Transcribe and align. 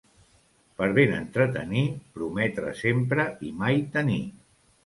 Per 0.81 0.87
ben 0.99 1.13
entretenir, 1.17 1.83
prometre 2.17 2.75
sempre 2.83 3.29
i 3.51 3.55
mai 3.63 3.81
tenir. 3.99 4.21